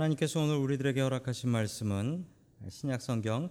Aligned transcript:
하나님께서 0.00 0.40
오늘 0.40 0.56
우리들에게 0.56 0.98
허락하신 0.98 1.50
말씀은 1.50 2.24
신약 2.70 3.02
성경 3.02 3.50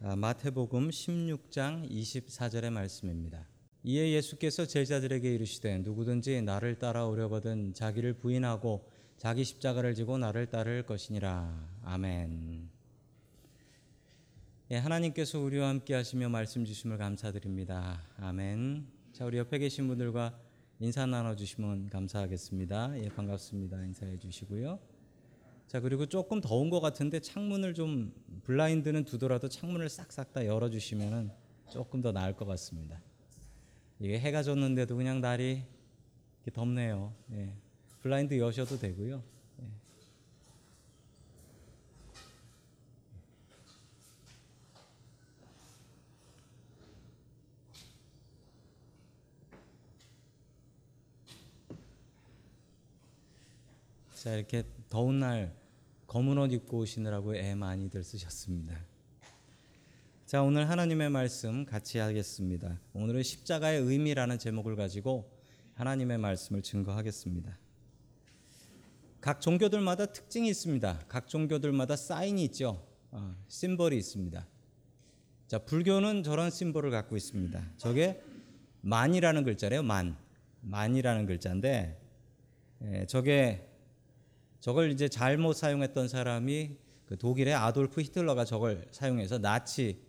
아, 0.00 0.16
마태복음 0.16 0.88
16장 0.88 1.86
24절의 1.90 2.70
말씀입니다. 2.70 3.46
이에 3.84 4.12
예수께서 4.12 4.64
제자들에게 4.64 5.34
이르시되 5.34 5.78
누구든지 5.78 6.40
나를 6.40 6.78
따라오려거든 6.78 7.74
자기를 7.74 8.14
부인하고 8.14 8.88
자기 9.18 9.44
십자가를 9.44 9.94
지고 9.94 10.16
나를 10.16 10.46
따를 10.46 10.86
것이니라. 10.86 11.68
아멘. 11.84 12.70
예, 14.70 14.76
하나님께서 14.78 15.40
우리와 15.40 15.68
함께 15.68 15.92
하시며 15.92 16.30
말씀 16.30 16.64
주심을 16.64 16.96
감사드립니다. 16.96 18.02
아멘. 18.16 18.86
자, 19.12 19.26
우리 19.26 19.36
옆에 19.36 19.58
계신 19.58 19.88
분들과 19.88 20.38
인사 20.80 21.04
나눠 21.04 21.36
주시면 21.36 21.90
감사하겠습니다. 21.90 22.98
예, 22.98 23.08
반갑습니다. 23.10 23.84
인사해 23.84 24.18
주시고요. 24.18 24.91
자, 25.72 25.80
그리고 25.80 26.04
조금 26.04 26.42
더운 26.42 26.68
것 26.68 26.80
같은데 26.80 27.18
창문을 27.18 27.72
좀 27.72 28.12
블라인드는 28.44 29.06
두더라도 29.06 29.48
창문을 29.48 29.88
싹싹 29.88 30.34
다 30.34 30.44
열어 30.44 30.68
주시면은 30.68 31.30
조금 31.70 32.02
더 32.02 32.12
나을 32.12 32.36
것 32.36 32.44
같습니다. 32.44 33.00
이게 33.98 34.20
해가 34.20 34.42
졌는데도 34.42 34.94
그냥 34.98 35.22
날이 35.22 35.62
덥네요. 36.52 37.14
예. 37.32 37.54
블라인드 38.02 38.38
여셔도 38.38 38.76
되고요. 38.76 39.22
예. 39.62 39.66
자 54.14 54.34
이렇게 54.34 54.64
더운 54.90 55.20
날 55.20 55.61
검은 56.12 56.36
옷 56.36 56.52
입고 56.52 56.80
오시느라고 56.80 57.36
애 57.36 57.54
많이들 57.54 58.04
쓰셨습니다. 58.04 58.78
자 60.26 60.42
오늘 60.42 60.68
하나님의 60.68 61.08
말씀 61.08 61.64
같이 61.64 61.96
하겠습니다. 61.96 62.78
오늘은 62.92 63.22
십자가의 63.22 63.80
의미라는 63.80 64.38
제목을 64.38 64.76
가지고 64.76 65.32
하나님의 65.72 66.18
말씀을 66.18 66.60
증거하겠습니다. 66.60 67.58
각 69.22 69.40
종교들마다 69.40 70.04
특징이 70.04 70.50
있습니다. 70.50 71.06
각 71.08 71.28
종교들마다 71.28 71.96
사인이 71.96 72.44
있죠. 72.44 72.86
어, 73.10 73.34
심벌이 73.48 73.96
있습니다. 73.96 74.46
자 75.46 75.58
불교는 75.60 76.24
저런 76.24 76.50
심벌을 76.50 76.90
갖고 76.90 77.16
있습니다. 77.16 77.72
저게 77.78 78.22
만이라는 78.82 79.44
글자래요. 79.44 79.82
만 79.82 80.18
만이라는 80.60 81.24
글자인데 81.24 81.98
예, 82.82 83.06
저게 83.06 83.71
저걸 84.62 84.92
이제 84.92 85.08
잘못 85.08 85.54
사용했던 85.54 86.06
사람이 86.06 86.76
그 87.06 87.18
독일의 87.18 87.52
아돌프 87.52 88.00
히틀러가 88.00 88.44
저걸 88.44 88.86
사용해서 88.92 89.38
나치 89.38 90.00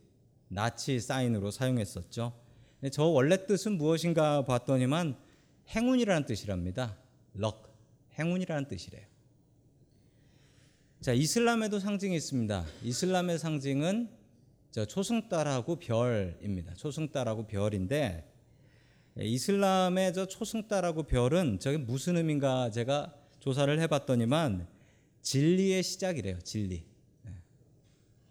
나치 0.48 1.00
사인으로 1.00 1.50
사용했었죠. 1.50 2.40
근데 2.80 2.92
저 2.92 3.04
원래 3.06 3.48
뜻은 3.48 3.80
무엇인가 3.80 4.46
봤더니만 4.46 5.18
행운이라는 5.70 6.28
뜻이랍니다. 6.28 6.96
럭 7.34 7.76
행운이라는 8.20 8.68
뜻이래요. 8.68 9.08
자 11.02 11.14
이슬람에도 11.14 11.80
상징이 11.80 12.16
있습니다. 12.16 12.64
이슬람의 12.84 13.40
상징은 13.40 14.08
저 14.70 14.86
초승달하고 14.86 15.78
별입니다. 15.78 16.76
초승달하고 16.76 17.48
별인데 17.48 18.32
이슬람의 19.18 20.14
저 20.14 20.28
초승달하고 20.28 21.04
별은 21.04 21.58
저게 21.60 21.78
무슨 21.78 22.18
의미인가 22.18 22.70
제가 22.70 23.16
조사를 23.44 23.78
해봤더니만 23.82 24.66
진리의 25.22 25.84
시작이래요. 25.84 26.40
진리. 26.44 26.86
네. 27.24 27.32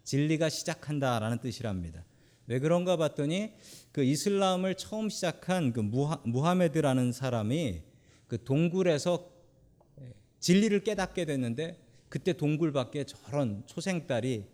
진리가 0.03 0.49
시작한다라는 0.49 1.37
뜻이랍니다. 1.37 2.03
왜 2.47 2.57
그런가 2.57 2.97
봤더니 2.97 3.53
그 3.91 4.03
이슬람을 4.03 4.73
처음 4.73 5.09
시작한 5.09 5.71
그 5.71 5.81
무하, 5.81 6.19
무하메드라는 6.25 7.11
사람이 7.11 7.83
그 8.25 8.43
동굴에서 8.43 9.29
진리를 10.39 10.83
깨닫게 10.83 11.25
됐는데 11.25 11.77
그때 12.09 12.33
동굴 12.33 12.73
밖에 12.73 13.03
저런 13.03 13.61
초생달이 13.67 14.45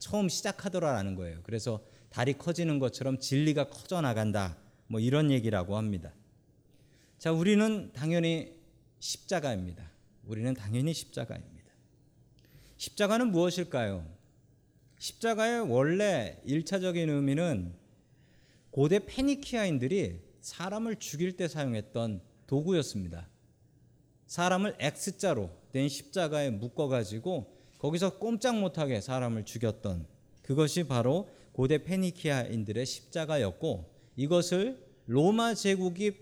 처음 0.00 0.28
시작하더라라는 0.28 1.14
거예요. 1.14 1.38
그래서 1.44 1.84
달이 2.08 2.32
커지는 2.32 2.80
것처럼 2.80 3.20
진리가 3.20 3.68
커져 3.68 4.00
나간다. 4.00 4.56
뭐 4.88 4.98
이런 4.98 5.30
얘기라고 5.30 5.76
합니다. 5.76 6.12
자, 7.20 7.30
우리는 7.30 7.92
당연히 7.92 8.58
십자가입니다. 8.98 9.89
우리는 10.30 10.54
당연히 10.54 10.94
십자가입니다. 10.94 11.72
십자가는 12.76 13.32
무엇일까요? 13.32 14.06
십자가의 15.00 15.68
원래 15.68 16.40
1차적인 16.46 17.08
의미는 17.08 17.74
고대 18.70 19.00
페니키아인들이 19.00 20.20
사람을 20.40 21.00
죽일 21.00 21.36
때 21.36 21.48
사용했던 21.48 22.20
도구였습니다. 22.46 23.28
사람을 24.26 24.76
X자로 24.78 25.50
된 25.72 25.88
십자가에 25.88 26.50
묶어 26.50 26.86
가지고 26.86 27.52
거기서 27.78 28.18
꼼짝 28.18 28.56
못하게 28.56 29.00
사람을 29.00 29.44
죽였던 29.44 30.06
그것이 30.42 30.84
바로 30.84 31.28
고대 31.50 31.82
페니키아인들의 31.82 32.86
십자가였고 32.86 33.92
이것을 34.14 34.80
로마 35.06 35.54
제국이 35.54 36.12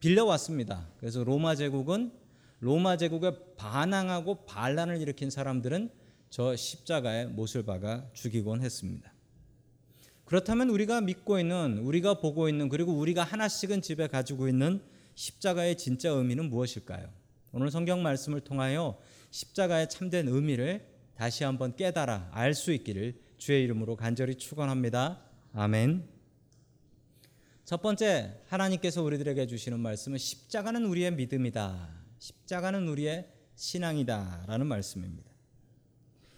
빌려왔습니다. 0.00 0.88
그래서 0.96 1.24
로마 1.24 1.54
제국은 1.54 2.24
로마 2.60 2.96
제국에 2.96 3.32
반항하고 3.56 4.46
반란을 4.46 5.00
일으킨 5.00 5.30
사람들은 5.30 5.90
저 6.30 6.56
십자가에 6.56 7.26
못을 7.26 7.62
박아 7.64 8.10
죽이곤 8.12 8.62
했습니다. 8.62 9.12
그렇다면 10.24 10.70
우리가 10.70 11.00
믿고 11.00 11.38
있는 11.38 11.78
우리가 11.78 12.20
보고 12.20 12.48
있는 12.48 12.68
그리고 12.68 12.92
우리가 12.92 13.22
하나씩은 13.22 13.82
집에 13.82 14.08
가지고 14.08 14.48
있는 14.48 14.82
십자가의 15.14 15.76
진짜 15.76 16.10
의미는 16.10 16.50
무엇일까요? 16.50 17.08
오늘 17.52 17.70
성경 17.70 18.02
말씀을 18.02 18.40
통하여 18.40 18.98
십자가의 19.30 19.88
참된 19.88 20.28
의미를 20.28 20.86
다시 21.14 21.44
한번 21.44 21.76
깨달아 21.76 22.30
알 22.32 22.54
수 22.54 22.72
있기를 22.72 23.20
주의 23.38 23.62
이름으로 23.64 23.96
간절히 23.96 24.34
축원합니다. 24.34 25.22
아멘. 25.52 26.08
첫 27.64 27.80
번째 27.80 28.40
하나님께서 28.48 29.02
우리들에게 29.02 29.46
주시는 29.46 29.80
말씀은 29.80 30.18
십자가는 30.18 30.84
우리의 30.84 31.12
믿음이다. 31.12 32.05
십자가는 32.18 32.88
우리의 32.88 33.28
신앙이다라는 33.54 34.66
말씀입니다. 34.66 35.30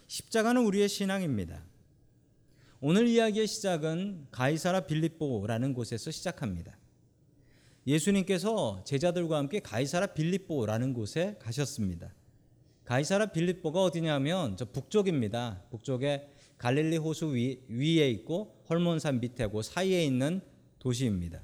십자가는 0.06 0.64
우리의 0.64 0.88
신앙입니다. 0.88 1.64
오늘 2.80 3.08
이야기의 3.08 3.46
시작은 3.46 4.28
가이사라 4.30 4.86
빌립보라는 4.86 5.74
곳에서 5.74 6.10
시작합니다. 6.10 6.78
예수님께서 7.86 8.82
제자들과 8.84 9.38
함께 9.38 9.60
가이사라 9.60 10.08
빌립보라는 10.08 10.94
곳에 10.94 11.36
가셨습니다. 11.40 12.14
가이사라 12.84 13.26
빌립보가 13.26 13.82
어디냐면 13.82 14.56
저 14.56 14.64
북쪽입니다. 14.64 15.64
북쪽에 15.70 16.30
갈릴리 16.56 16.96
호수 16.98 17.34
위, 17.34 17.62
위에 17.68 18.10
있고 18.10 18.62
헐몬산 18.68 19.20
밑에고 19.20 19.62
사이에 19.62 20.04
있는 20.04 20.40
도시입니다. 20.78 21.42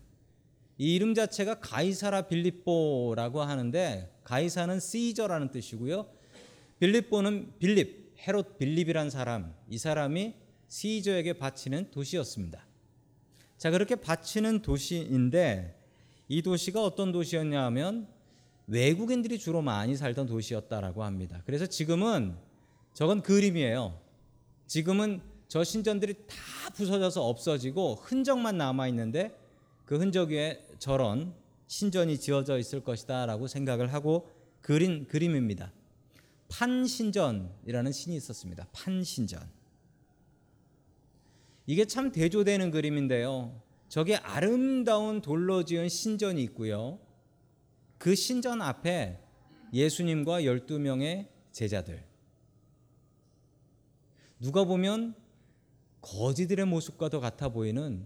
이 0.79 0.95
이름 0.95 1.15
자체가 1.15 1.61
가이사라 1.61 2.29
빌립보라고 2.29 3.43
하는데 3.43 4.14
가이사는 4.25 4.81
시저라는 4.81 5.51
뜻이고요. 5.51 6.07
빌립보는 6.81 7.55
빌립, 7.59 8.15
헤롯 8.27 8.59
빌립이란 8.59 9.11
사람, 9.11 9.55
이 9.69 9.79
사람이 9.79 10.35
시저에게 10.69 11.35
바치는 11.35 11.91
도시였습니다. 11.91 12.67
자, 13.57 13.71
그렇게 13.71 13.95
바치는 13.95 14.63
도시인데 14.63 15.81
이 16.29 16.43
도시가 16.43 16.83
어떤 16.83 17.13
도시였냐 17.13 17.63
하면 17.67 18.09
외국인들이 18.67 19.39
주로 19.39 19.63
많이 19.63 19.97
살던 19.97 20.27
도시였다라고 20.27 21.05
합니다. 21.05 21.43
그래서 21.45 21.67
지금은 21.67 22.35
저건 22.95 23.23
그림이에요. 23.23 24.01
지금은 24.67 25.21
저 25.49 25.63
신전들이 25.63 26.15
다 26.27 26.71
부서져서 26.75 27.27
없어지고 27.27 27.97
흔적만 27.97 28.57
남아 28.57 28.89
있는데 28.89 29.39
그 29.85 29.99
흔적 29.99 30.31
위에 30.31 30.67
저런 30.79 31.35
신전이 31.67 32.19
지어져 32.19 32.59
있을 32.59 32.83
것이다라고 32.83 33.47
생각을 33.47 33.93
하고 33.93 34.31
그린 34.61 35.07
그림입니다. 35.07 35.73
판신전이라는 36.49 37.93
신이 37.93 38.17
있었습니다. 38.17 38.67
판신전. 38.73 39.49
이게 41.67 41.85
참 41.87 42.13
대조되는 42.13 42.71
그림인데요. 42.71 43.61
저게 43.89 44.17
아름다운 44.17 45.21
돌로 45.21 45.65
지은 45.65 45.89
신전이 45.89 46.43
있고요. 46.45 46.99
그 47.99 48.15
신전 48.15 48.61
앞에 48.61 49.21
예수님과 49.73 50.43
12명의 50.43 51.29
제자들. 51.53 52.05
누가 54.41 54.65
보면 54.65 55.15
거지들의 56.03 56.67
모습과도 56.67 57.21
같아 57.21 57.49
보이는 57.49 58.05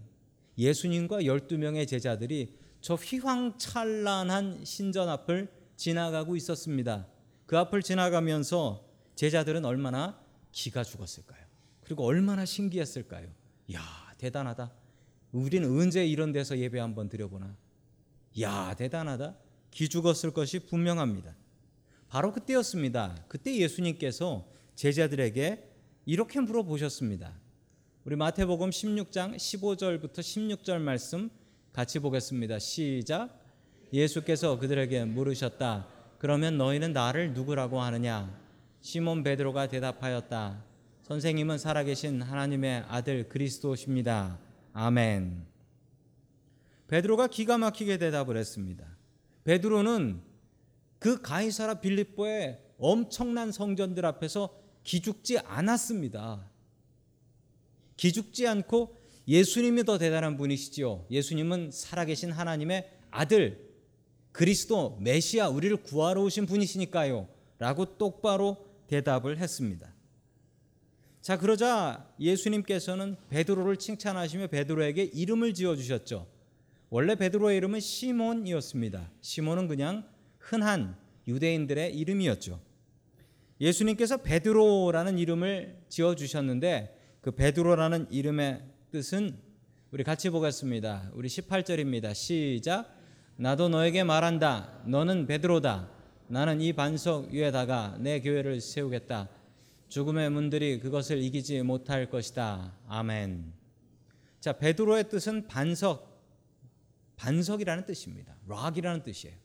예수님과 0.57 1.21
12명의 1.21 1.87
제자들이 1.87 2.58
저 2.81 2.95
휘황찬란한 2.95 4.63
신전 4.63 5.09
앞을 5.09 5.51
지나가고 5.75 6.35
있었습니다. 6.35 7.07
그 7.45 7.57
앞을 7.57 7.81
지나가면서 7.81 8.85
제자들은 9.15 9.65
얼마나 9.65 10.19
기가 10.51 10.83
죽었을까요? 10.83 11.43
그리고 11.81 12.05
얼마나 12.05 12.45
신기했을까요? 12.45 13.27
야, 13.73 13.81
대단하다. 14.17 14.71
우리는 15.31 15.69
언제 15.69 16.05
이런 16.05 16.31
데서 16.31 16.57
예배 16.57 16.79
한번 16.79 17.09
드려보나? 17.09 17.55
야, 18.41 18.73
대단하다. 18.77 19.35
기 19.71 19.89
죽었을 19.89 20.31
것이 20.31 20.59
분명합니다. 20.59 21.35
바로 22.07 22.31
그때였습니다. 22.31 23.25
그때 23.27 23.55
예수님께서 23.55 24.47
제자들에게 24.75 25.69
이렇게 26.05 26.39
물어보셨습니다. 26.39 27.39
우리 28.05 28.15
마태복음 28.15 28.69
16장 28.69 29.35
15절부터 29.35 30.19
16절 30.19 30.79
말씀 30.79 31.29
같이 31.79 31.99
보겠습니다. 31.99 32.59
시작. 32.59 33.41
예수께서 33.93 34.59
그들에게 34.59 35.05
물으셨다. 35.05 35.87
그러면 36.17 36.57
너희는 36.57 36.91
나를 36.91 37.33
누구라고 37.33 37.79
하느냐? 37.79 38.37
시몬 38.81 39.23
베드로가 39.23 39.69
대답하였다. 39.69 40.61
선생님은 41.03 41.57
살아계신 41.57 42.21
하나님의 42.21 42.83
아들 42.89 43.29
그리스도십니다. 43.29 44.39
아멘. 44.73 45.45
베드로가 46.89 47.27
기가 47.27 47.57
막히게 47.57 47.97
대답을 47.97 48.35
했습니다. 48.35 48.85
베드로는 49.45 50.21
그 50.99 51.21
가이사라 51.21 51.75
빌립보의 51.75 52.59
엄청난 52.77 53.53
성전들 53.53 54.05
앞에서 54.05 54.53
기죽지 54.83 55.39
않았습니다. 55.39 56.45
기죽지 57.95 58.49
않고 58.49 58.98
예수님이 59.29 59.83
더 59.83 59.99
대단한 59.99 60.37
분이시지요. 60.37 61.05
예수님은 61.11 61.69
살아계신 61.71 62.31
하나님의 62.31 62.89
아들 63.11 63.69
그리스도 64.31 64.97
메시아 65.01 65.49
우리를 65.49 65.77
구하러 65.77 66.23
오신 66.23 66.47
분이시니까요. 66.47 67.29
라고 67.59 67.97
똑바로 67.97 68.65
대답을 68.87 69.37
했습니다. 69.37 69.93
자, 71.21 71.37
그러자 71.37 72.11
예수님께서는 72.19 73.17
베드로를 73.29 73.77
칭찬하시며 73.77 74.47
베드로에게 74.47 75.03
이름을 75.03 75.53
지어 75.53 75.75
주셨죠. 75.75 76.25
원래 76.89 77.13
베드로의 77.13 77.57
이름은 77.57 77.81
시몬이었습니다. 77.81 79.11
시몬은 79.21 79.67
그냥 79.67 80.09
흔한 80.39 80.97
유대인들의 81.27 81.95
이름이었죠. 81.95 82.59
예수님께서 83.61 84.17
베드로라는 84.17 85.19
이름을 85.19 85.83
지어 85.87 86.15
주셨는데 86.15 86.97
그 87.21 87.31
베드로라는 87.31 88.07
이름의 88.09 88.63
뜻은 88.91 89.37
우리 89.91 90.03
같이 90.03 90.31
보겠습니다. 90.31 91.11
우리 91.13 91.27
18절입니다. 91.29 92.15
시작. 92.15 92.91
나도 93.35 93.69
너에게 93.69 94.03
말한다. 94.03 94.81
너는 94.87 95.27
베드로다. 95.27 95.91
나는 96.27 96.59
이 96.59 96.73
반석 96.73 97.29
위에다가 97.29 97.97
내 97.99 98.19
교회를 98.19 98.59
세우겠다. 98.59 99.29
죽음의 99.89 100.31
문들이 100.31 100.79
그것을 100.79 101.21
이기지 101.21 101.61
못할 101.61 102.09
것이다. 102.09 102.73
아멘. 102.87 103.53
자, 104.39 104.53
베드로의 104.53 105.07
뜻은 105.09 105.45
반석, 105.45 106.23
반석이라는 107.15 107.85
뜻입니다. 107.85 108.35
락이라는 108.47 109.03
뜻이에요. 109.03 109.35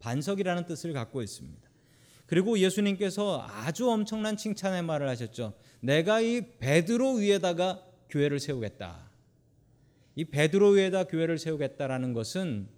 반석이라는 0.00 0.66
뜻을 0.66 0.92
갖고 0.92 1.22
있습니다. 1.22 1.66
그리고 2.26 2.58
예수님께서 2.58 3.46
아주 3.48 3.90
엄청난 3.90 4.36
칭찬의 4.36 4.82
말을 4.82 5.08
하셨죠. 5.08 5.54
내가 5.80 6.20
이 6.20 6.58
베드로 6.58 7.14
위에다가 7.14 7.86
교회를 8.08 8.40
세우겠다. 8.40 9.10
이 10.14 10.24
베드로 10.24 10.70
위에다 10.70 11.04
교회를 11.04 11.38
세우겠다라는 11.38 12.12
것은 12.12 12.68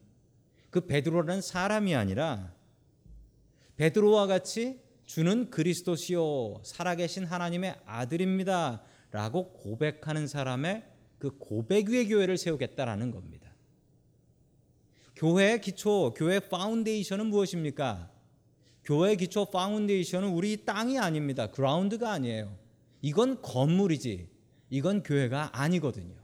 그 0.71 0.87
베드로라는 0.87 1.41
사람이 1.41 1.95
아니라 1.95 2.53
베드로와 3.77 4.27
같이 4.27 4.81
주는 5.07 5.51
그리스도시요 5.51 6.63
살아계신 6.65 7.25
하나님의 7.25 7.77
아들입니다라고 7.87 9.53
고백하는 9.53 10.27
사람의 10.27 10.85
그 11.19 11.31
고백 11.39 11.89
위에 11.89 12.07
교회를 12.07 12.37
세우겠다라는 12.37 13.11
겁니다. 13.11 13.49
교회의 15.17 15.61
기초, 15.61 16.15
교회 16.15 16.39
foundation은 16.39 17.27
무엇입니까? 17.27 18.11
교회 18.85 19.17
기초 19.17 19.47
파운데이션은 19.47 20.29
우리 20.29 20.65
땅이 20.65 20.99
아닙니다. 20.99 21.51
그라운드가 21.51 22.13
아니에요. 22.13 22.57
이건 23.03 23.43
건물이지. 23.43 24.29
이건 24.71 25.03
교회가 25.03 25.51
아니거든요. 25.53 26.15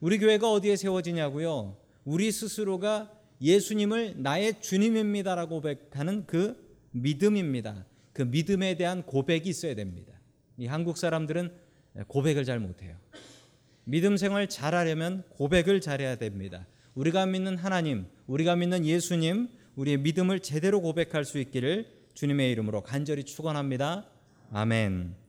우리 0.00 0.18
교회가 0.18 0.50
어디에 0.50 0.76
세워지냐고요? 0.76 1.76
우리 2.04 2.30
스스로가 2.30 3.12
예수님을 3.40 4.22
나의 4.22 4.60
주님입니다라고 4.60 5.60
고백하는 5.60 6.26
그 6.26 6.56
믿음입니다. 6.92 7.84
그 8.12 8.22
믿음에 8.22 8.76
대한 8.76 9.02
고백이 9.02 9.48
있어야 9.48 9.74
됩니다. 9.74 10.12
이 10.56 10.66
한국 10.66 10.96
사람들은 10.96 11.52
고백을 12.08 12.44
잘 12.44 12.60
못해요. 12.60 12.96
믿음 13.84 14.16
생활 14.16 14.48
잘하려면 14.48 15.22
고백을 15.30 15.80
잘해야 15.80 16.16
됩니다. 16.16 16.66
우리가 16.94 17.26
믿는 17.26 17.56
하나님, 17.56 18.06
우리가 18.26 18.56
믿는 18.56 18.84
예수님, 18.84 19.48
우리의 19.76 19.98
믿음을 19.98 20.40
제대로 20.40 20.80
고백할 20.80 21.24
수 21.24 21.38
있기를 21.38 21.86
주님의 22.14 22.50
이름으로 22.52 22.82
간절히 22.82 23.24
축원합니다. 23.24 24.06
아멘. 24.50 25.25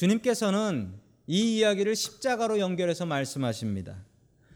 주님께서는 0.00 0.98
이 1.26 1.58
이야기를 1.58 1.94
십자가로 1.94 2.58
연결해서 2.58 3.04
말씀하십니다. 3.04 4.02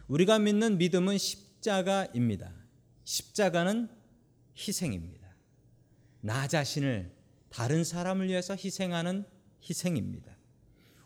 우리가 0.08 0.38
믿는 0.38 0.78
믿음은 0.78 1.18
십자가입니다. 1.18 2.50
십자가는 3.04 3.90
희생입니다. 4.56 5.28
나 6.22 6.48
자신을 6.48 7.12
다른 7.50 7.84
사람을 7.84 8.28
위해서 8.28 8.56
희생하는 8.56 9.26
희생입니다. 9.68 10.34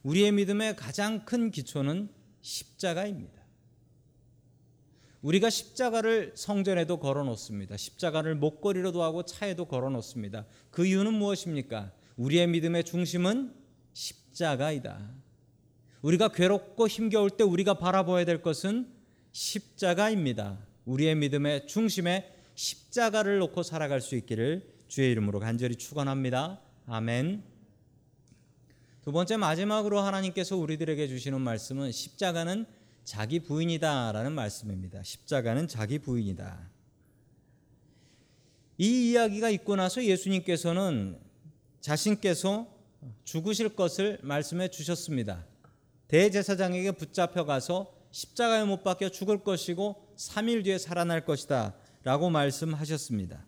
우리의 0.04 0.30
믿음의 0.30 0.76
가장 0.76 1.24
큰 1.24 1.50
기초는 1.50 2.08
십자가입니다. 2.40 3.42
우리가 5.20 5.50
십자가를 5.50 6.34
성전에도 6.36 7.00
걸어 7.00 7.24
놓습니다. 7.24 7.76
십자가를 7.76 8.36
목걸이로도 8.36 9.02
하고 9.02 9.24
차에도 9.24 9.64
걸어 9.64 9.90
놓습니다. 9.90 10.46
그 10.70 10.86
이유는 10.86 11.12
무엇입니까? 11.14 11.92
우리의 12.16 12.46
믿음의 12.46 12.84
중심은 12.84 13.57
십자가이다. 14.38 15.10
우리가 16.02 16.28
괴롭고 16.28 16.86
힘겨울 16.86 17.30
때 17.30 17.42
우리가 17.42 17.74
바라봐야 17.74 18.24
될 18.24 18.40
것은 18.40 18.88
십자가입니다. 19.32 20.58
우리의 20.84 21.16
믿음의 21.16 21.66
중심에 21.66 22.32
십자가를 22.54 23.38
놓고 23.38 23.62
살아갈 23.62 24.00
수 24.00 24.14
있기를 24.14 24.72
주의 24.86 25.10
이름으로 25.10 25.40
간절히 25.40 25.74
축원합니다. 25.74 26.60
아멘. 26.86 27.42
두 29.02 29.12
번째 29.12 29.36
마지막으로 29.36 30.00
하나님께서 30.00 30.56
우리들에게 30.56 31.08
주시는 31.08 31.40
말씀은 31.40 31.90
십자가는 31.92 32.66
자기 33.04 33.40
부인이다라는 33.40 34.32
말씀입니다. 34.32 35.02
십자가는 35.02 35.66
자기 35.66 35.98
부인이다. 35.98 36.70
이 38.78 39.10
이야기가 39.10 39.50
있고 39.50 39.76
나서 39.76 40.04
예수님께서는 40.04 41.18
자신께서 41.80 42.77
죽으실 43.24 43.70
것을 43.70 44.18
말씀해 44.22 44.68
주셨습니다. 44.68 45.44
대제사장에게 46.08 46.92
붙잡혀 46.92 47.44
가서 47.44 47.92
십자가에 48.10 48.64
못 48.64 48.82
박혀 48.82 49.08
죽을 49.10 49.44
것이고 49.44 50.14
3일 50.16 50.64
뒤에 50.64 50.78
살아날 50.78 51.24
것이다 51.24 51.74
라고 52.04 52.30
말씀하셨습니다. 52.30 53.44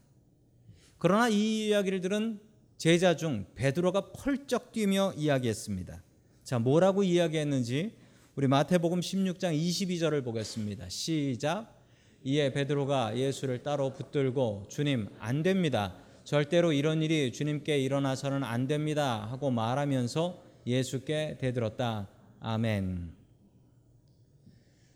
그러나 0.99 1.29
이 1.29 1.69
이야기를 1.69 2.03
들은 2.03 2.41
제자 2.77 3.17
중 3.17 3.47
베드로가 3.55 4.13
펄쩍 4.13 4.73
뛰며 4.73 5.15
이야기했습니다. 5.17 6.03
자, 6.45 6.59
뭐라고 6.59 7.03
이야기했는지 7.03 7.97
우리 8.37 8.49
마태복음 8.49 9.01
16장 9.01 9.59
22절을 9.59 10.25
보겠습니다. 10.25 10.89
시작. 10.89 11.79
이에 12.23 12.53
베드로가 12.53 13.17
예수를 13.17 13.63
따로 13.63 13.93
붙들고 13.93 14.67
주님 14.69 15.09
안 15.19 15.43
됩니다. 15.43 15.97
절대로 16.25 16.73
이런 16.73 17.03
일이 17.03 17.33
주님께 17.33 17.79
일어나서는 17.79 18.45
안 18.45 18.67
됩니다 18.67 19.27
하고 19.31 19.51
말하면서 19.51 20.43
예수께 20.67 21.39
대들었다. 21.41 22.09
아멘. 22.41 23.13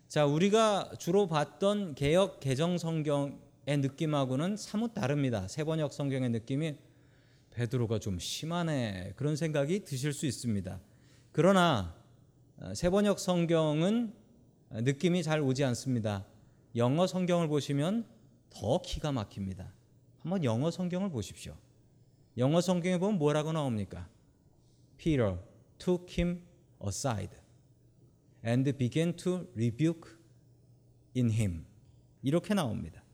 자, 0.09 0.27
우리가 0.27 0.93
주로 0.99 1.27
봤던 1.27 1.95
개혁 1.95 2.39
개정 2.41 2.79
성경의 2.79 3.37
느낌하고는 3.67 4.57
사뭇 4.57 4.95
다릅니다. 4.95 5.49
세번역 5.49 5.93
성경의 5.93 6.31
느낌이 6.31 6.77
베드로가 7.51 7.99
좀 7.99 8.19
심하네 8.19 9.15
그런 9.17 9.37
생각이 9.37 9.85
드실 9.85 10.13
수 10.13 10.27
있습니다. 10.27 10.81
그러나 11.33 11.95
어, 12.59 12.75
세번역 12.75 13.19
성경은 13.19 14.13
느낌이 14.71 15.23
잘 15.23 15.41
오지 15.41 15.65
않습니다. 15.65 16.25
영어 16.77 17.07
성경을 17.07 17.49
보시면 17.49 18.07
더 18.51 18.81
기가 18.83 19.13
막힙니다. 19.13 19.73
한번 20.25 20.43
영어 20.43 20.71
성경을 20.71 21.11
보십시오. 21.11 21.55
영어 22.39 22.63
성경에 22.63 22.99
보면 22.99 23.19
뭐라고 23.19 23.53
나옵니까? 23.53 24.09
Peter 24.97 25.39
took 25.79 26.07
him 26.19 26.43
aside 26.85 27.37
and 28.45 28.73
began 28.73 29.15
to 29.15 29.47
rebuke 29.55 30.11
in 31.15 31.31
him. 31.31 31.67
이렇게 32.23 32.55
나옵니다. 32.55 33.05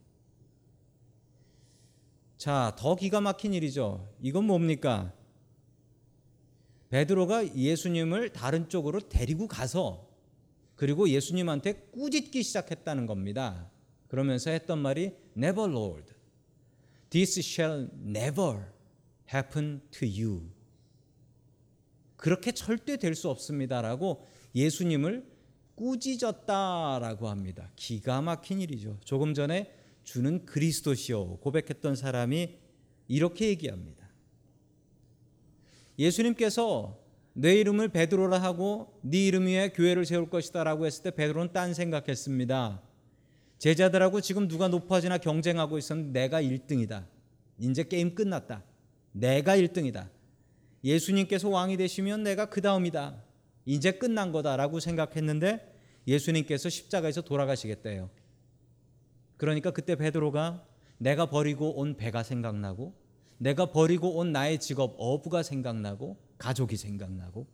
자, 2.38 2.74
더 2.78 2.94
기가 2.94 3.20
막힌 3.20 3.54
일이죠. 3.54 4.08
이건 4.20 4.44
뭡니까? 4.44 5.12
베드로가 6.90 7.56
예수님을 7.56 8.32
다른 8.32 8.68
쪽으로 8.68 9.00
데리고 9.00 9.48
가서 9.48 10.08
그리고 10.76 11.08
예수님한테 11.08 11.72
꾸짖기 11.90 12.44
시작했다는 12.44 13.06
겁니다. 13.06 13.68
그러면서 14.06 14.50
했던 14.50 14.78
말이 14.78 15.12
Never 15.36 15.70
Lord, 15.70 16.19
this 17.10 17.40
shall 17.40 17.88
never 18.02 18.66
happen 19.32 19.80
to 19.90 20.08
you. 20.08 20.50
그렇게 22.16 22.52
절대 22.52 22.96
될 22.96 23.14
수 23.14 23.28
없습니다라고 23.30 24.26
예수님을 24.54 25.24
꾸짖었다라고 25.74 27.28
합니다. 27.28 27.70
기가 27.76 28.20
막힌 28.20 28.60
일이죠. 28.60 28.98
조금 29.04 29.32
전에 29.32 29.72
주는 30.04 30.44
그리스도시요 30.44 31.38
고백했던 31.38 31.96
사람이 31.96 32.58
이렇게 33.08 33.48
얘기합니다. 33.48 34.08
예수님께서 35.98 36.98
내 37.32 37.58
이름을 37.60 37.88
베드로라 37.88 38.38
하고 38.42 38.98
네 39.02 39.26
이름 39.26 39.46
위에 39.46 39.70
교회를 39.70 40.04
세울 40.04 40.28
것이다라고 40.28 40.86
했을 40.86 41.04
때 41.04 41.10
베드로는 41.10 41.52
딴 41.52 41.74
생각했습니다. 41.74 42.82
제자들하고 43.60 44.22
지금 44.22 44.48
누가 44.48 44.68
높아지나 44.68 45.18
경쟁하고 45.18 45.76
있었는데 45.76 46.18
내가 46.18 46.42
1등이다. 46.42 47.04
이제 47.58 47.84
게임 47.84 48.14
끝났다. 48.14 48.64
내가 49.12 49.56
1등이다. 49.56 50.08
예수님께서 50.82 51.50
왕이 51.50 51.76
되시면 51.76 52.22
내가 52.22 52.46
그 52.46 52.62
다음이다. 52.62 53.22
이제 53.66 53.92
끝난 53.92 54.32
거다라고 54.32 54.80
생각했는데 54.80 55.78
예수님께서 56.08 56.70
십자가에서 56.70 57.20
돌아가시겠대요. 57.20 58.08
그러니까 59.36 59.72
그때 59.72 59.94
베드로가 59.94 60.66
내가 60.96 61.26
버리고 61.26 61.78
온 61.78 61.98
배가 61.98 62.22
생각나고 62.22 62.94
내가 63.36 63.72
버리고 63.72 64.16
온 64.16 64.32
나의 64.32 64.58
직업 64.58 64.94
어부가 64.96 65.42
생각나고 65.42 66.16
가족이 66.38 66.78
생각나고 66.78 67.46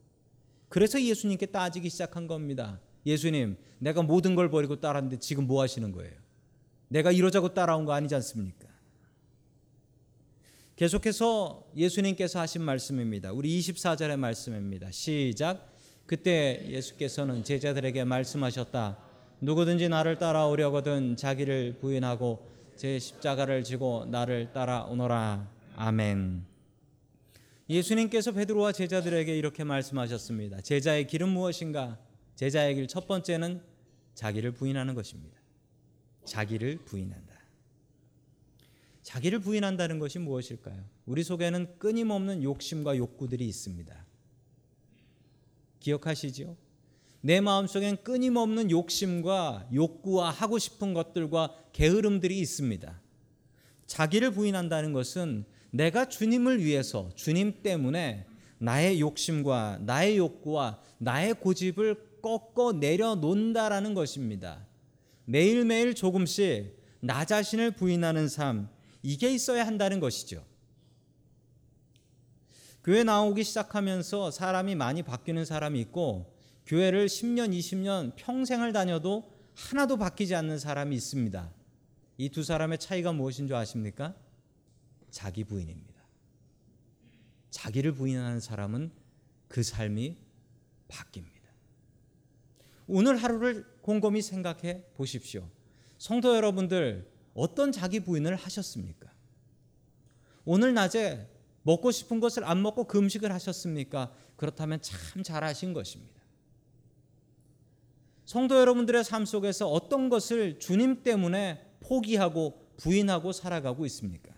그래서 0.68 1.02
예수님께 1.02 1.46
따지기 1.46 1.90
시작한 1.90 2.28
겁니다. 2.28 2.80
예수님, 3.06 3.56
내가 3.78 4.02
모든 4.02 4.34
걸 4.34 4.50
버리고 4.50 4.80
따랐는데 4.80 5.20
지금 5.20 5.46
뭐 5.46 5.62
하시는 5.62 5.90
거예요? 5.92 6.12
내가 6.88 7.12
이러자고 7.12 7.54
따라온 7.54 7.84
거 7.84 7.92
아니지 7.92 8.14
않습니까? 8.16 8.66
계속해서 10.74 11.64
예수님께서 11.74 12.40
하신 12.40 12.62
말씀입니다. 12.62 13.32
우리 13.32 13.58
24절의 13.58 14.16
말씀입니다. 14.18 14.90
시작. 14.90 15.72
그때 16.04 16.66
예수께서는 16.68 17.44
제자들에게 17.44 18.04
말씀하셨다. 18.04 18.98
누구든지 19.40 19.88
나를 19.88 20.18
따라오려거든 20.18 21.16
자기를 21.16 21.78
부인하고 21.80 22.46
제 22.76 22.98
십자가를 22.98 23.64
지고 23.64 24.04
나를 24.10 24.52
따라오너라. 24.52 25.48
아멘. 25.76 26.44
예수님께서 27.68 28.32
베드로와 28.32 28.72
제자들에게 28.72 29.36
이렇게 29.36 29.64
말씀하셨습니다. 29.64 30.60
제자의 30.60 31.06
길은 31.06 31.28
무엇인가? 31.28 31.98
제자의 32.36 32.74
길 32.74 32.86
첫 32.86 33.06
번째는 33.06 33.62
자기를 34.14 34.52
부인하는 34.52 34.94
것입니다. 34.94 35.36
자기를 36.24 36.78
부인한다. 36.84 37.34
자기를 39.02 39.38
부인한다는 39.38 39.98
것이 39.98 40.18
무엇일까요? 40.18 40.84
우리 41.06 41.22
속에는 41.22 41.78
끊임없는 41.78 42.42
욕심과 42.42 42.96
욕구들이 42.96 43.46
있습니다. 43.46 44.06
기억하시죠? 45.80 46.56
내 47.20 47.40
마음속엔 47.40 48.02
끊임없는 48.02 48.70
욕심과 48.70 49.68
욕구와 49.72 50.30
하고 50.30 50.58
싶은 50.58 50.94
것들과 50.94 51.54
게으름들이 51.72 52.38
있습니다. 52.38 53.00
자기를 53.86 54.32
부인한다는 54.32 54.92
것은 54.92 55.44
내가 55.70 56.08
주님을 56.08 56.64
위해서 56.64 57.10
주님 57.14 57.62
때문에 57.62 58.26
나의 58.58 59.00
욕심과 59.00 59.80
나의 59.82 60.18
욕구와 60.18 60.80
나의 60.98 61.34
고집을 61.34 62.15
꺾어 62.26 62.72
내려놓는다라는 62.72 63.94
것입니다. 63.94 64.66
매일매일 65.26 65.94
조금씩 65.94 66.76
나 67.00 67.24
자신을 67.24 67.70
부인하는 67.72 68.28
삶, 68.28 68.68
이게 69.02 69.32
있어야 69.32 69.64
한다는 69.64 70.00
것이죠. 70.00 70.44
교회 72.82 73.04
나오기 73.04 73.44
시작하면서 73.44 74.32
사람이 74.32 74.74
많이 74.74 75.04
바뀌는 75.04 75.44
사람이 75.44 75.80
있고 75.82 76.34
교회를 76.66 77.06
10년, 77.06 77.56
20년 77.56 78.12
평생을 78.16 78.72
다녀도 78.72 79.30
하나도 79.54 79.96
바뀌지 79.96 80.34
않는 80.34 80.58
사람이 80.58 80.96
있습니다. 80.96 81.52
이 82.18 82.28
두 82.30 82.42
사람의 82.42 82.78
차이가 82.78 83.12
무엇인 83.12 83.46
줄 83.46 83.54
아십니까? 83.54 84.14
자기 85.10 85.44
부인입니다. 85.44 85.94
자기를 87.50 87.92
부인하는 87.92 88.40
사람은 88.40 88.90
그 89.46 89.62
삶이 89.62 90.16
바뀝니다. 90.88 91.35
오늘 92.86 93.16
하루를 93.16 93.64
곰곰이 93.82 94.22
생각해 94.22 94.84
보십시오. 94.94 95.48
성도 95.98 96.36
여러분들 96.36 97.10
어떤 97.34 97.72
자기 97.72 98.00
부인을 98.00 98.36
하셨습니까? 98.36 99.12
오늘 100.44 100.74
낮에 100.74 101.28
먹고 101.62 101.90
싶은 101.90 102.20
것을 102.20 102.44
안 102.44 102.62
먹고 102.62 102.84
금식을 102.84 103.32
하셨습니까? 103.32 104.12
그렇다면 104.36 104.80
참 104.80 105.22
잘하신 105.22 105.72
것입니다. 105.72 106.14
성도 108.24 108.58
여러분들의 108.58 109.02
삶 109.04 109.24
속에서 109.24 109.68
어떤 109.68 110.08
것을 110.08 110.58
주님 110.58 111.02
때문에 111.02 111.64
포기하고 111.80 112.66
부인하고 112.76 113.32
살아가고 113.32 113.86
있습니까? 113.86 114.34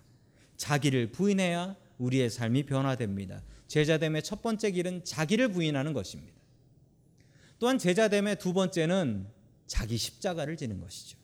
자기를 0.57 1.13
부인해야 1.13 1.77
우리의 1.99 2.31
삶이 2.31 2.65
변화됩니다. 2.65 3.43
제자됨의 3.67 4.23
첫 4.23 4.43
번째 4.43 4.71
길은 4.71 5.05
자기를 5.05 5.49
부인하는 5.53 5.93
것입니다. 5.93 6.38
또한 7.59 7.79
제자됨의 7.79 8.39
두 8.39 8.53
번째는 8.53 9.27
자기 9.67 9.97
십자가를 9.97 10.57
지는 10.57 10.81
것이죠. 10.81 11.19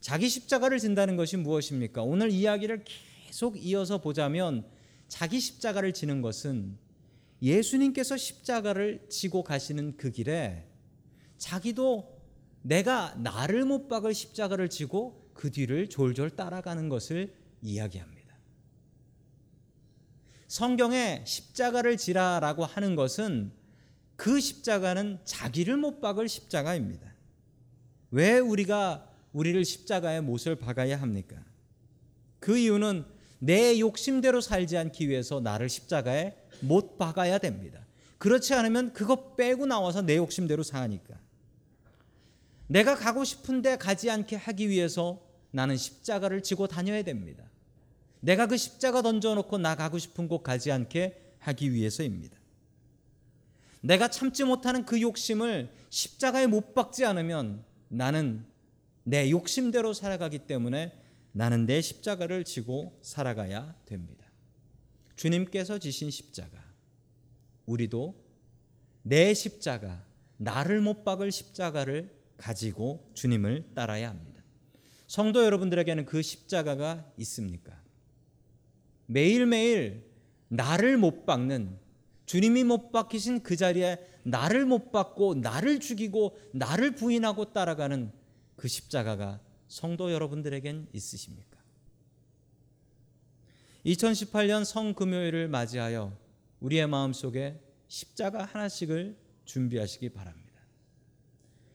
자기 0.00 0.28
십자가를 0.28 0.78
진다는 0.78 1.16
것이 1.16 1.36
무엇입니까? 1.36 2.02
오늘 2.02 2.30
이야기를 2.30 2.84
계속 3.26 3.56
이어서 3.62 3.98
보자면 3.98 4.66
자기 5.08 5.38
십자가를 5.38 5.92
지는 5.92 6.22
것은 6.22 6.76
예수님께서 7.40 8.16
십자가를 8.16 9.06
지고 9.08 9.44
가시는 9.44 9.96
그 9.96 10.10
길에 10.10 10.66
자기도 11.38 12.20
내가 12.62 13.14
나를 13.16 13.64
못 13.64 13.88
박을 13.88 14.14
십자가를 14.14 14.70
지고 14.70 15.30
그 15.34 15.50
뒤를 15.50 15.88
졸졸 15.88 16.30
따라가는 16.30 16.88
것을 16.88 17.34
이야기합니다. 17.60 18.22
성경에 20.46 21.22
십자가를 21.26 21.96
지라라고 21.96 22.64
하는 22.64 22.94
것은 22.94 23.52
그 24.22 24.38
십자가는 24.38 25.18
자기를 25.24 25.76
못 25.76 26.00
박을 26.00 26.28
십자가입니다. 26.28 27.12
왜 28.12 28.38
우리가 28.38 29.10
우리를 29.32 29.64
십자가에 29.64 30.20
못을 30.20 30.54
박아야 30.54 31.00
합니까? 31.02 31.44
그 32.38 32.56
이유는 32.56 33.04
내 33.40 33.80
욕심대로 33.80 34.40
살지 34.40 34.78
않기 34.78 35.08
위해서 35.08 35.40
나를 35.40 35.68
십자가에 35.68 36.36
못 36.60 36.98
박아야 36.98 37.38
됩니다. 37.38 37.84
그렇지 38.18 38.54
않으면 38.54 38.92
그거 38.92 39.34
빼고 39.34 39.66
나와서 39.66 40.02
내 40.02 40.18
욕심대로 40.18 40.62
사니까. 40.62 41.18
내가 42.68 42.94
가고 42.94 43.24
싶은데 43.24 43.76
가지 43.76 44.08
않게 44.08 44.36
하기 44.36 44.68
위해서 44.68 45.20
나는 45.50 45.76
십자가를 45.76 46.44
지고 46.44 46.68
다녀야 46.68 47.02
됩니다. 47.02 47.42
내가 48.20 48.46
그 48.46 48.56
십자가 48.56 49.02
던져놓고 49.02 49.58
나 49.58 49.74
가고 49.74 49.98
싶은 49.98 50.28
곳 50.28 50.44
가지 50.44 50.70
않게 50.70 51.34
하기 51.40 51.72
위해서입니다. 51.72 52.41
내가 53.82 54.08
참지 54.08 54.44
못하는 54.44 54.86
그 54.86 55.00
욕심을 55.00 55.70
십자가에 55.90 56.46
못 56.46 56.72
박지 56.72 57.04
않으면 57.04 57.64
나는 57.88 58.46
내 59.04 59.30
욕심대로 59.30 59.92
살아가기 59.92 60.46
때문에 60.46 60.98
나는 61.32 61.66
내 61.66 61.80
십자가를 61.80 62.44
지고 62.44 62.98
살아가야 63.02 63.74
됩니다. 63.84 64.26
주님께서 65.16 65.78
지신 65.78 66.10
십자가, 66.10 66.58
우리도 67.66 68.14
내 69.02 69.34
십자가, 69.34 70.04
나를 70.36 70.80
못 70.80 71.04
박을 71.04 71.30
십자가를 71.30 72.14
가지고 72.36 73.10
주님을 73.14 73.74
따라야 73.74 74.10
합니다. 74.10 74.42
성도 75.06 75.44
여러분들에게는 75.44 76.06
그 76.06 76.22
십자가가 76.22 77.12
있습니까? 77.18 77.80
매일매일 79.06 80.10
나를 80.48 80.96
못 80.96 81.26
박는 81.26 81.78
주님이 82.26 82.64
못 82.64 82.92
박히신 82.92 83.42
그 83.42 83.56
자리에 83.56 83.98
나를 84.24 84.64
못 84.66 84.92
박고 84.92 85.34
나를 85.34 85.80
죽이고 85.80 86.38
나를 86.52 86.94
부인하고 86.94 87.52
따라가는 87.52 88.12
그 88.56 88.68
십자가가 88.68 89.40
성도 89.68 90.12
여러분들에겐 90.12 90.88
있으십니까? 90.92 91.58
2018년 93.86 94.64
성금요일을 94.64 95.48
맞이하여 95.48 96.16
우리의 96.60 96.86
마음속에 96.86 97.60
십자가 97.88 98.44
하나씩을 98.44 99.16
준비하시기 99.44 100.10
바랍니다. 100.10 100.42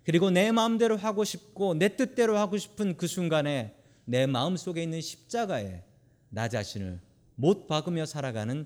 그리고 0.05 0.29
내 0.29 0.53
마음대로 0.53 0.95
하고 0.95 1.25
싶고 1.25 1.73
내 1.73 1.97
뜻대로 1.97 2.37
하고 2.37 2.57
싶은 2.57 2.95
그 2.95 3.07
순간에 3.07 3.75
내 4.05 4.25
마음속에 4.25 4.81
있는 4.81 5.01
십자가에 5.01 5.83
나 6.29 6.47
자신을 6.47 7.01
못 7.35 7.67
박으며 7.67 8.05
살아가는 8.05 8.65